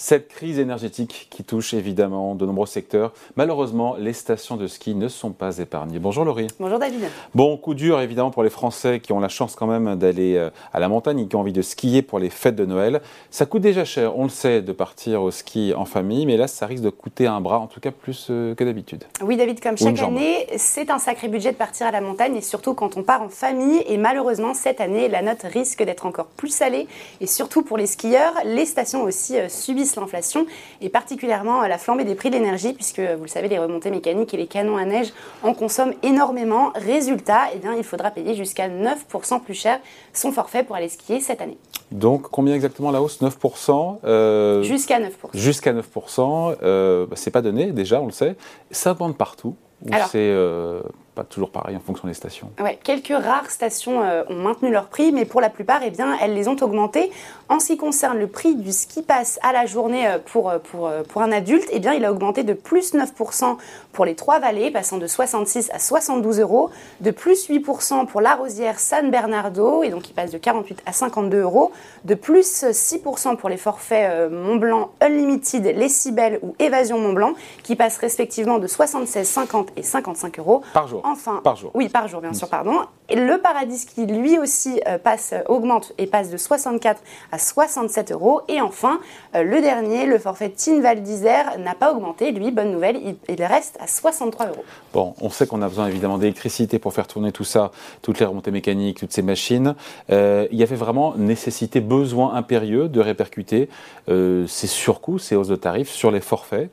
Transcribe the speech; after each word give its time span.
Cette 0.00 0.28
crise 0.28 0.60
énergétique 0.60 1.26
qui 1.28 1.42
touche 1.42 1.74
évidemment 1.74 2.36
de 2.36 2.46
nombreux 2.46 2.68
secteurs, 2.68 3.12
malheureusement, 3.34 3.96
les 3.98 4.12
stations 4.12 4.56
de 4.56 4.68
ski 4.68 4.94
ne 4.94 5.08
sont 5.08 5.32
pas 5.32 5.58
épargnées. 5.58 5.98
Bonjour 5.98 6.24
Laurie. 6.24 6.46
Bonjour 6.60 6.78
David. 6.78 7.00
Bon, 7.34 7.56
coup 7.56 7.74
dur 7.74 8.00
évidemment 8.00 8.30
pour 8.30 8.44
les 8.44 8.48
Français 8.48 9.00
qui 9.00 9.12
ont 9.12 9.18
la 9.18 9.28
chance 9.28 9.56
quand 9.56 9.66
même 9.66 9.96
d'aller 9.96 10.36
euh, 10.36 10.50
à 10.72 10.78
la 10.78 10.88
montagne 10.88 11.18
et 11.18 11.26
qui 11.26 11.34
ont 11.34 11.40
envie 11.40 11.52
de 11.52 11.62
skier 11.62 12.02
pour 12.02 12.20
les 12.20 12.30
fêtes 12.30 12.54
de 12.54 12.64
Noël. 12.64 13.00
Ça 13.32 13.44
coûte 13.44 13.62
déjà 13.62 13.84
cher, 13.84 14.16
on 14.16 14.22
le 14.22 14.28
sait, 14.28 14.62
de 14.62 14.70
partir 14.70 15.20
au 15.20 15.32
ski 15.32 15.74
en 15.74 15.84
famille, 15.84 16.26
mais 16.26 16.36
là, 16.36 16.46
ça 16.46 16.66
risque 16.66 16.84
de 16.84 16.90
coûter 16.90 17.26
un 17.26 17.40
bras, 17.40 17.58
en 17.58 17.66
tout 17.66 17.80
cas 17.80 17.90
plus 17.90 18.28
euh, 18.30 18.54
que 18.54 18.62
d'habitude. 18.62 19.02
Oui 19.20 19.36
David, 19.36 19.58
comme 19.58 19.76
chaque 19.76 19.98
année, 19.98 20.46
c'est 20.58 20.90
un 20.90 21.00
sacré 21.00 21.26
budget 21.26 21.50
de 21.50 21.56
partir 21.56 21.88
à 21.88 21.90
la 21.90 22.00
montagne 22.00 22.36
et 22.36 22.40
surtout 22.40 22.74
quand 22.74 22.96
on 22.96 23.02
part 23.02 23.22
en 23.22 23.30
famille. 23.30 23.82
Et 23.88 23.96
malheureusement, 23.96 24.54
cette 24.54 24.80
année, 24.80 25.08
la 25.08 25.22
note 25.22 25.42
risque 25.42 25.82
d'être 25.82 26.06
encore 26.06 26.26
plus 26.26 26.54
salée. 26.54 26.86
Et 27.20 27.26
surtout 27.26 27.62
pour 27.62 27.76
les 27.76 27.88
skieurs, 27.88 28.34
les 28.44 28.64
stations 28.64 29.02
aussi 29.02 29.36
euh, 29.36 29.48
subissent 29.88 29.96
l'inflation 29.96 30.46
et 30.80 30.88
particulièrement 30.88 31.62
la 31.62 31.78
flambée 31.78 32.04
des 32.04 32.14
prix 32.14 32.30
de 32.30 32.36
l'énergie 32.36 32.72
puisque 32.72 33.00
vous 33.00 33.22
le 33.22 33.28
savez 33.28 33.48
les 33.48 33.58
remontées 33.58 33.90
mécaniques 33.90 34.34
et 34.34 34.36
les 34.36 34.46
canons 34.46 34.76
à 34.76 34.84
neige 34.84 35.12
en 35.42 35.54
consomment 35.54 35.94
énormément. 36.02 36.72
Résultat, 36.74 37.48
eh 37.54 37.58
bien, 37.58 37.74
il 37.74 37.84
faudra 37.84 38.10
payer 38.10 38.34
jusqu'à 38.34 38.68
9% 38.68 39.40
plus 39.40 39.54
cher 39.54 39.80
son 40.12 40.32
forfait 40.32 40.62
pour 40.62 40.76
aller 40.76 40.88
skier 40.88 41.20
cette 41.20 41.40
année. 41.40 41.58
Donc 41.90 42.28
combien 42.30 42.54
exactement 42.54 42.90
la 42.90 43.00
hausse? 43.00 43.20
9% 43.20 43.98
euh, 44.04 44.62
Jusqu'à 44.62 45.00
9%. 45.00 45.10
Jusqu'à 45.32 45.72
9%, 45.72 46.56
euh, 46.62 47.06
bah, 47.06 47.16
c'est 47.16 47.30
pas 47.30 47.42
donné 47.42 47.72
déjà, 47.72 48.00
on 48.00 48.06
le 48.06 48.12
sait. 48.12 48.36
Ça 48.70 48.92
augmente 48.92 49.16
partout. 49.16 49.56
Ou 49.86 49.90
c'est 50.10 50.16
euh, 50.16 50.80
pas 51.18 51.24
toujours 51.24 51.50
pareil 51.50 51.76
en 51.76 51.80
fonction 51.80 52.06
des 52.06 52.14
stations. 52.14 52.52
Ouais, 52.60 52.78
quelques 52.80 53.08
rares 53.08 53.50
stations 53.50 54.04
euh, 54.04 54.22
ont 54.28 54.36
maintenu 54.36 54.70
leur 54.70 54.86
prix, 54.86 55.10
mais 55.10 55.24
pour 55.24 55.40
la 55.40 55.50
plupart, 55.50 55.80
eh 55.84 55.90
bien, 55.90 56.16
elles 56.22 56.32
les 56.32 56.46
ont 56.46 56.56
augmentés. 56.60 57.10
En 57.48 57.58
ce 57.58 57.66
qui 57.66 57.76
concerne 57.76 58.18
le 58.18 58.28
prix 58.28 58.54
du 58.54 58.70
ski 58.70 59.02
pass 59.02 59.40
à 59.42 59.52
la 59.52 59.66
journée 59.66 60.06
euh, 60.06 60.18
pour, 60.24 60.48
euh, 60.48 60.60
pour, 60.60 60.88
pour 61.08 61.22
un 61.22 61.32
adulte, 61.32 61.68
eh 61.72 61.80
bien, 61.80 61.92
il 61.92 62.04
a 62.04 62.12
augmenté 62.12 62.44
de 62.44 62.52
plus 62.52 62.94
9% 62.94 63.56
pour 63.92 64.04
les 64.04 64.14
trois 64.14 64.38
vallées, 64.38 64.70
passant 64.70 64.98
de 64.98 65.08
66 65.08 65.70
à 65.72 65.80
72 65.80 66.38
euros, 66.38 66.70
de 67.00 67.10
plus 67.10 67.48
8% 67.48 68.06
pour 68.06 68.20
la 68.20 68.36
Rosière 68.36 68.78
San 68.78 69.10
Bernardo, 69.10 69.82
et 69.82 69.88
donc 69.88 70.08
il 70.08 70.12
passe 70.12 70.30
de 70.30 70.38
48 70.38 70.84
à 70.86 70.92
52 70.92 71.40
euros, 71.40 71.72
de 72.04 72.14
plus 72.14 72.62
6% 72.62 73.36
pour 73.36 73.48
les 73.48 73.56
forfaits 73.56 74.30
Mont 74.30 74.54
Blanc 74.54 74.90
Unlimited, 75.00 75.64
Les 75.64 75.88
Cibelles 75.88 76.38
ou 76.42 76.54
Évasion 76.60 77.00
Mont 77.00 77.12
Blanc, 77.12 77.32
qui 77.64 77.74
passent 77.74 77.98
respectivement 77.98 78.60
de 78.60 78.68
76, 78.68 79.26
50 79.26 79.70
et 79.76 79.82
55 79.82 80.38
euros. 80.38 80.62
Par 80.72 80.86
jour 80.86 81.02
enfin, 81.10 81.40
par 81.42 81.56
jour. 81.56 81.70
Oui, 81.74 81.88
par 81.88 82.08
jour, 82.08 82.20
bien 82.20 82.32
sûr, 82.32 82.48
pardon. 82.48 82.80
Et 83.10 83.16
le 83.16 83.38
Paradis 83.38 83.86
qui 83.86 84.04
lui 84.06 84.38
aussi 84.38 84.80
euh, 84.86 84.98
passe, 84.98 85.32
euh, 85.32 85.40
augmente 85.48 85.92
et 85.96 86.06
passe 86.06 86.30
de 86.30 86.36
64 86.36 87.00
à 87.32 87.38
67 87.38 88.12
euros. 88.12 88.42
Et 88.48 88.60
enfin, 88.60 89.00
euh, 89.34 89.42
le 89.42 89.62
dernier, 89.62 90.04
le 90.04 90.18
forfait 90.18 90.50
Tin 90.50 90.80
Val 90.80 91.02
d'Isère, 91.02 91.58
n'a 91.58 91.74
pas 91.74 91.92
augmenté. 91.92 92.32
Lui, 92.32 92.50
bonne 92.50 92.70
nouvelle, 92.70 93.00
il, 93.28 93.42
reste 93.42 93.78
à 93.80 93.86
63 93.86 94.48
euros. 94.48 94.64
Bon, 94.92 95.14
on 95.22 95.30
sait 95.30 95.46
qu'on 95.46 95.62
a 95.62 95.68
besoin 95.68 95.88
évidemment 95.88 96.18
d'électricité 96.18 96.78
pour 96.78 96.92
faire 96.92 97.06
tourner 97.06 97.32
tout 97.32 97.44
ça, 97.44 97.70
toutes 98.02 98.20
les 98.20 98.26
remontées 98.26 98.50
mécaniques, 98.50 98.98
toutes 98.98 99.12
ces 99.12 99.22
machines. 99.22 99.74
il 100.10 100.48
y 100.52 100.62
avait 100.62 100.76
vraiment 100.76 101.14
nécessité, 101.16 101.80
besoin 101.80 102.34
impérieux 102.34 102.88
de 102.88 103.00
répercuter 103.00 103.70
ces 104.06 104.66
surcoûts, 104.66 105.18
ces 105.18 105.36
hausses 105.36 105.48
de 105.48 105.56
tarifs 105.56 105.90
sur 105.90 106.10
les 106.10 106.20
forfaits. 106.20 106.70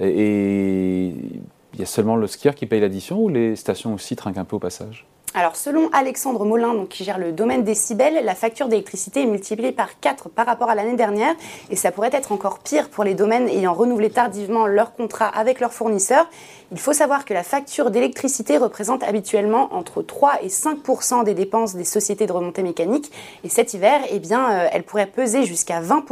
et 0.00 1.14
il 1.74 1.80
y 1.80 1.82
a 1.82 1.86
seulement 1.86 2.16
le 2.16 2.26
skieur 2.26 2.54
qui 2.54 2.66
paye 2.66 2.80
l'addition 2.80 3.20
ou 3.20 3.28
les 3.28 3.56
stations 3.56 3.94
aussi 3.94 4.16
trinquent 4.16 4.38
un 4.38 4.44
peu 4.44 4.56
au 4.56 4.60
passage? 4.60 5.06
Alors, 5.38 5.54
selon 5.54 5.88
Alexandre 5.92 6.44
Molin, 6.44 6.74
donc, 6.74 6.88
qui 6.88 7.04
gère 7.04 7.16
le 7.16 7.30
domaine 7.30 7.62
décibels, 7.62 8.24
la 8.24 8.34
facture 8.34 8.66
d'électricité 8.66 9.22
est 9.22 9.26
multipliée 9.26 9.70
par 9.70 10.00
4 10.00 10.30
par 10.30 10.46
rapport 10.46 10.68
à 10.68 10.74
l'année 10.74 10.96
dernière 10.96 11.32
et 11.70 11.76
ça 11.76 11.92
pourrait 11.92 12.10
être 12.12 12.32
encore 12.32 12.58
pire 12.58 12.88
pour 12.88 13.04
les 13.04 13.14
domaines 13.14 13.48
ayant 13.48 13.72
renouvelé 13.72 14.10
tardivement 14.10 14.66
leur 14.66 14.96
contrat 14.96 15.28
avec 15.28 15.60
leurs 15.60 15.72
fournisseurs. 15.72 16.28
Il 16.72 16.80
faut 16.80 16.92
savoir 16.92 17.24
que 17.24 17.32
la 17.32 17.44
facture 17.44 17.92
d'électricité 17.92 18.58
représente 18.58 19.04
habituellement 19.04 19.72
entre 19.72 20.02
3 20.02 20.42
et 20.42 20.48
5 20.48 21.24
des 21.24 21.34
dépenses 21.34 21.76
des 21.76 21.84
sociétés 21.84 22.26
de 22.26 22.32
remontée 22.32 22.64
mécanique 22.64 23.12
et 23.44 23.48
cet 23.48 23.74
hiver, 23.74 24.00
eh 24.10 24.18
bien, 24.18 24.50
euh, 24.50 24.68
elle 24.72 24.82
pourrait 24.82 25.06
peser 25.06 25.44
jusqu'à 25.44 25.80
20 25.80 26.04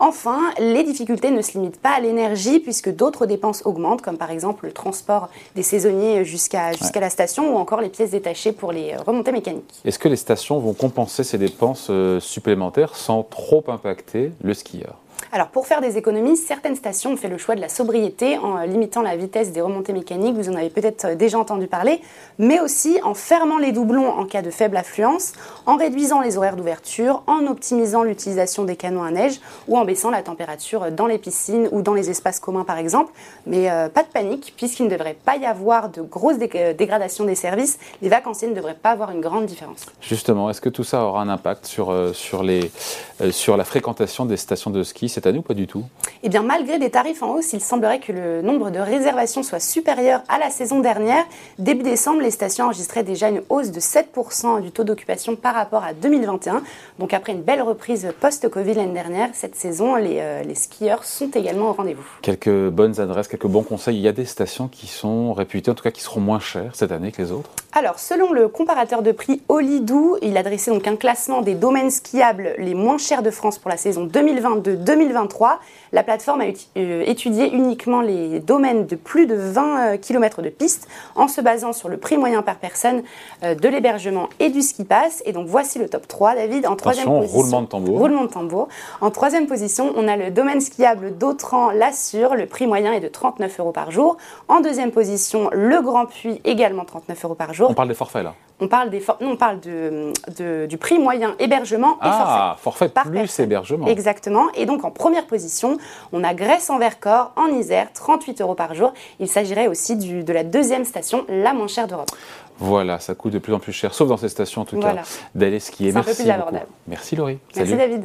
Enfin, 0.00 0.40
les 0.58 0.82
difficultés 0.82 1.30
ne 1.30 1.42
se 1.42 1.52
limitent 1.52 1.80
pas 1.80 1.90
à 1.90 2.00
l'énergie 2.00 2.58
puisque 2.58 2.90
d'autres 2.90 3.24
dépenses 3.24 3.62
augmentent, 3.64 4.02
comme 4.02 4.18
par 4.18 4.32
exemple 4.32 4.66
le 4.66 4.72
transport 4.72 5.28
des 5.54 5.62
saisonniers 5.62 6.24
jusqu'à 6.24 6.72
jusqu'à 6.72 7.00
la 7.00 7.08
station 7.08 7.54
ou 7.54 7.58
encore 7.58 7.80
les 7.80 7.88
pièces 7.88 8.10
pour 8.56 8.72
les 8.72 8.96
remontées 8.96 9.32
mécaniques. 9.32 9.74
Est-ce 9.84 9.98
que 9.98 10.08
les 10.08 10.16
stations 10.16 10.58
vont 10.58 10.74
compenser 10.74 11.24
ces 11.24 11.38
dépenses 11.38 11.88
euh, 11.90 12.20
supplémentaires 12.20 12.96
sans 12.96 13.22
trop 13.22 13.64
impacter 13.68 14.32
le 14.42 14.54
skieur? 14.54 14.96
Alors 15.34 15.48
pour 15.48 15.66
faire 15.66 15.80
des 15.80 15.96
économies, 15.96 16.36
certaines 16.36 16.76
stations 16.76 17.12
ont 17.12 17.16
fait 17.16 17.28
le 17.28 17.38
choix 17.38 17.54
de 17.54 17.60
la 17.62 17.70
sobriété 17.70 18.36
en 18.36 18.58
euh, 18.58 18.66
limitant 18.66 19.00
la 19.00 19.16
vitesse 19.16 19.50
des 19.50 19.62
remontées 19.62 19.94
mécaniques, 19.94 20.36
vous 20.36 20.50
en 20.50 20.54
avez 20.54 20.68
peut-être 20.68 21.06
euh, 21.06 21.14
déjà 21.14 21.38
entendu 21.38 21.68
parler, 21.68 22.02
mais 22.38 22.60
aussi 22.60 22.98
en 23.02 23.14
fermant 23.14 23.56
les 23.56 23.72
doublons 23.72 24.10
en 24.10 24.26
cas 24.26 24.42
de 24.42 24.50
faible 24.50 24.76
affluence, 24.76 25.32
en 25.64 25.76
réduisant 25.76 26.20
les 26.20 26.36
horaires 26.36 26.56
d'ouverture, 26.56 27.22
en 27.26 27.46
optimisant 27.46 28.02
l'utilisation 28.02 28.64
des 28.64 28.76
canons 28.76 29.02
à 29.02 29.10
neige 29.10 29.40
ou 29.68 29.78
en 29.78 29.86
baissant 29.86 30.10
la 30.10 30.22
température 30.22 30.90
dans 30.90 31.06
les 31.06 31.16
piscines 31.16 31.66
ou 31.72 31.80
dans 31.80 31.94
les 31.94 32.10
espaces 32.10 32.38
communs 32.38 32.64
par 32.64 32.76
exemple. 32.76 33.10
Mais 33.46 33.70
euh, 33.70 33.88
pas 33.88 34.02
de 34.02 34.08
panique, 34.08 34.52
puisqu'il 34.58 34.84
ne 34.84 34.90
devrait 34.90 35.16
pas 35.24 35.36
y 35.36 35.46
avoir 35.46 35.88
de 35.88 36.02
grosses 36.02 36.36
dégradations 36.36 37.24
des 37.24 37.36
services, 37.36 37.78
les 38.02 38.10
vacanciers 38.10 38.48
ne 38.48 38.54
devraient 38.54 38.74
pas 38.74 38.90
avoir 38.90 39.10
une 39.10 39.22
grande 39.22 39.46
différence. 39.46 39.86
Justement, 40.02 40.50
est-ce 40.50 40.60
que 40.60 40.68
tout 40.68 40.84
ça 40.84 41.02
aura 41.04 41.22
un 41.22 41.30
impact 41.30 41.64
sur, 41.64 41.94
sur 42.12 42.42
la 42.42 43.64
fréquentation 43.64 44.26
des 44.26 44.36
stations 44.36 44.70
de 44.70 44.82
ski 44.82 45.08
cette 45.22 45.28
année 45.28 45.38
ou 45.38 45.42
pas 45.42 45.54
du 45.54 45.68
tout? 45.68 45.84
Eh 46.24 46.28
bien, 46.28 46.42
malgré 46.42 46.80
des 46.80 46.90
tarifs 46.90 47.22
en 47.22 47.34
hausse, 47.34 47.52
il 47.52 47.60
semblerait 47.60 48.00
que 48.00 48.12
le 48.12 48.42
nombre 48.42 48.70
de 48.70 48.80
réservations 48.80 49.44
soit 49.44 49.60
supérieur 49.60 50.22
à 50.28 50.38
la 50.38 50.50
saison 50.50 50.80
dernière. 50.80 51.24
Début 51.58 51.84
décembre, 51.84 52.22
les 52.22 52.32
stations 52.32 52.64
enregistraient 52.64 53.04
déjà 53.04 53.28
une 53.28 53.42
hausse 53.48 53.70
de 53.70 53.78
7% 53.78 54.60
du 54.60 54.72
taux 54.72 54.82
d'occupation 54.82 55.36
par 55.36 55.54
rapport 55.54 55.84
à 55.84 55.94
2021. 55.94 56.62
Donc, 56.98 57.14
après 57.14 57.32
une 57.32 57.42
belle 57.42 57.62
reprise 57.62 58.12
post-Covid 58.20 58.74
l'année 58.74 58.94
dernière, 58.94 59.30
cette 59.32 59.54
saison, 59.54 59.94
les, 59.94 60.18
euh, 60.18 60.42
les 60.42 60.56
skieurs 60.56 61.04
sont 61.04 61.30
également 61.30 61.70
au 61.70 61.72
rendez-vous. 61.72 62.06
Quelques 62.20 62.68
bonnes 62.70 63.00
adresses, 63.00 63.28
quelques 63.28 63.46
bons 63.46 63.62
conseils. 63.62 63.96
Il 63.96 64.02
y 64.02 64.08
a 64.08 64.12
des 64.12 64.24
stations 64.24 64.66
qui 64.66 64.88
sont 64.88 65.32
réputées, 65.32 65.70
en 65.70 65.74
tout 65.74 65.84
cas 65.84 65.92
qui 65.92 66.02
seront 66.02 66.20
moins 66.20 66.40
chères 66.40 66.74
cette 66.74 66.90
année 66.90 67.12
que 67.12 67.22
les 67.22 67.30
autres? 67.30 67.50
Alors, 67.74 67.98
selon 67.98 68.34
le 68.34 68.48
comparateur 68.48 69.00
de 69.00 69.12
prix 69.12 69.40
Olidou, 69.48 70.18
il 70.20 70.36
a 70.36 70.42
dressé 70.42 70.70
donc 70.70 70.86
un 70.86 70.96
classement 70.96 71.40
des 71.40 71.54
domaines 71.54 71.90
skiables 71.90 72.54
les 72.58 72.74
moins 72.74 72.98
chers 72.98 73.22
de 73.22 73.30
France 73.30 73.58
pour 73.58 73.70
la 73.70 73.78
saison 73.78 74.06
2022-2023. 74.06 74.92
2023, 74.92 75.58
la 75.92 76.02
plateforme 76.02 76.42
a 76.42 76.44
euh, 76.76 77.02
étudié 77.06 77.50
uniquement 77.50 78.02
les 78.02 78.40
domaines 78.40 78.84
de 78.84 78.94
plus 78.94 79.26
de 79.26 79.34
20 79.34 79.94
euh, 79.94 79.96
km 79.96 80.42
de 80.42 80.50
piste 80.50 80.86
en 81.14 81.28
se 81.28 81.40
basant 81.40 81.72
sur 81.72 81.88
le 81.88 81.96
prix 81.96 82.18
moyen 82.18 82.42
par 82.42 82.56
personne 82.56 83.02
euh, 83.42 83.54
de 83.54 83.68
l'hébergement 83.68 84.28
et 84.38 84.50
du 84.50 84.60
ski 84.60 84.84
pass. 84.84 85.22
Et 85.24 85.32
donc 85.32 85.46
voici 85.46 85.78
le 85.78 85.88
top 85.88 86.06
3, 86.06 86.34
David. 86.34 86.66
En 86.66 86.76
troisième 86.76 87.06
position, 87.06 87.38
roulement 87.38 87.62
de 87.62 87.66
tambour. 87.68 87.98
Roulement 87.98 88.24
de 88.24 88.30
tambour. 88.30 88.68
En 89.00 89.10
troisième 89.10 89.46
position, 89.46 89.94
on 89.96 90.08
a 90.08 90.18
le 90.18 90.30
domaine 90.30 90.60
skiable 90.60 91.16
d'Autran-Lassure. 91.16 92.34
Le 92.34 92.44
prix 92.44 92.66
moyen 92.66 92.92
est 92.92 93.00
de 93.00 93.08
39 93.08 93.60
euros 93.60 93.72
par 93.72 93.90
jour. 93.90 94.18
En 94.48 94.60
deuxième 94.60 94.90
position, 94.90 95.48
le 95.52 95.80
Grand 95.80 96.04
Puy, 96.04 96.38
également 96.44 96.84
39 96.84 97.24
euros 97.24 97.34
par 97.34 97.54
jour. 97.54 97.61
On 97.68 97.74
parle 97.74 97.88
des 97.88 97.94
forfaits 97.94 98.24
là 98.24 98.34
on 98.62 98.68
parle, 98.68 98.90
des 98.90 99.02
on 99.20 99.36
parle 99.36 99.58
de, 99.60 100.66
du 100.66 100.78
prix 100.78 100.98
moyen 100.98 101.34
hébergement 101.38 101.94
et 101.94 102.02
ah, 102.02 102.56
forfait. 102.60 102.88
forfait 102.88 103.10
plus 103.10 103.40
hébergement. 103.40 103.86
Exactement. 103.86 104.50
Et 104.54 104.66
donc 104.66 104.84
en 104.84 104.90
première 104.90 105.26
position, 105.26 105.78
on 106.12 106.22
a 106.22 106.32
Grèce 106.32 106.70
en 106.70 106.78
Vercors, 106.78 107.32
en 107.36 107.48
Isère, 107.48 107.92
38 107.92 108.40
euros 108.40 108.54
par 108.54 108.74
jour. 108.74 108.92
Il 109.18 109.28
s'agirait 109.28 109.66
aussi 109.66 109.96
du, 109.96 110.22
de 110.22 110.32
la 110.32 110.44
deuxième 110.44 110.84
station 110.84 111.24
la 111.28 111.52
moins 111.52 111.66
chère 111.66 111.88
d'Europe. 111.88 112.10
Voilà, 112.58 113.00
ça 113.00 113.14
coûte 113.14 113.32
de 113.32 113.38
plus 113.38 113.52
en 113.52 113.58
plus 113.58 113.72
cher, 113.72 113.92
sauf 113.94 114.08
dans 114.08 114.16
ces 114.16 114.28
stations 114.28 114.62
en 114.62 114.64
tout 114.64 114.78
cas, 114.78 114.94
d'aller 115.34 115.58
skier. 115.58 115.92
Merci. 115.92 116.10
Un 116.10 116.14
peu 116.14 116.22
plus 116.22 116.30
abordable. 116.30 116.66
Merci 116.86 117.16
Laurie. 117.16 117.38
Merci 117.56 117.76
David. 117.76 118.04